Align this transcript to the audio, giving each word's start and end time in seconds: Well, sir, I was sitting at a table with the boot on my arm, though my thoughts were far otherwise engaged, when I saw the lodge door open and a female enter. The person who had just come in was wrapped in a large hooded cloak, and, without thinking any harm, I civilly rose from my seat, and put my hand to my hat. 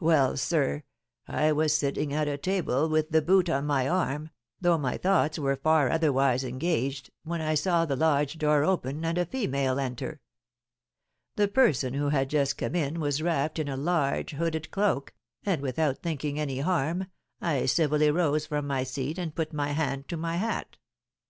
Well, 0.00 0.38
sir, 0.38 0.84
I 1.26 1.52
was 1.52 1.76
sitting 1.76 2.10
at 2.14 2.26
a 2.26 2.38
table 2.38 2.88
with 2.88 3.10
the 3.10 3.20
boot 3.20 3.50
on 3.50 3.66
my 3.66 3.86
arm, 3.86 4.30
though 4.58 4.78
my 4.78 4.96
thoughts 4.96 5.38
were 5.38 5.56
far 5.56 5.90
otherwise 5.90 6.42
engaged, 6.42 7.10
when 7.24 7.42
I 7.42 7.54
saw 7.54 7.84
the 7.84 7.94
lodge 7.94 8.38
door 8.38 8.64
open 8.64 9.04
and 9.04 9.18
a 9.18 9.26
female 9.26 9.78
enter. 9.78 10.22
The 11.36 11.48
person 11.48 11.92
who 11.92 12.08
had 12.08 12.30
just 12.30 12.56
come 12.56 12.74
in 12.74 12.98
was 12.98 13.20
wrapped 13.20 13.58
in 13.58 13.68
a 13.68 13.76
large 13.76 14.30
hooded 14.30 14.70
cloak, 14.70 15.12
and, 15.44 15.60
without 15.60 15.98
thinking 15.98 16.40
any 16.40 16.60
harm, 16.60 17.08
I 17.42 17.66
civilly 17.66 18.10
rose 18.10 18.46
from 18.46 18.66
my 18.66 18.84
seat, 18.84 19.18
and 19.18 19.34
put 19.34 19.52
my 19.52 19.72
hand 19.72 20.08
to 20.08 20.16
my 20.16 20.36
hat. 20.36 20.78